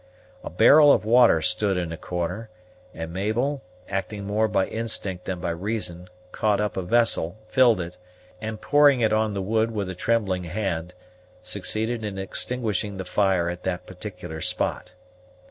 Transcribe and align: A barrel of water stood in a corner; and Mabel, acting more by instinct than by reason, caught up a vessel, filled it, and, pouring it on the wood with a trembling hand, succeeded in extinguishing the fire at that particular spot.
A 0.43 0.49
barrel 0.49 0.91
of 0.91 1.05
water 1.05 1.43
stood 1.43 1.77
in 1.77 1.91
a 1.91 1.95
corner; 1.95 2.49
and 2.91 3.13
Mabel, 3.13 3.61
acting 3.87 4.25
more 4.25 4.47
by 4.47 4.65
instinct 4.65 5.25
than 5.25 5.39
by 5.39 5.51
reason, 5.51 6.09
caught 6.31 6.59
up 6.59 6.75
a 6.75 6.81
vessel, 6.81 7.37
filled 7.47 7.79
it, 7.79 7.97
and, 8.41 8.59
pouring 8.59 9.01
it 9.01 9.13
on 9.13 9.35
the 9.35 9.43
wood 9.43 9.69
with 9.69 9.91
a 9.91 9.93
trembling 9.93 10.45
hand, 10.45 10.95
succeeded 11.43 12.03
in 12.03 12.17
extinguishing 12.17 12.97
the 12.97 13.05
fire 13.05 13.47
at 13.47 13.61
that 13.61 13.85
particular 13.85 14.41
spot. 14.41 14.95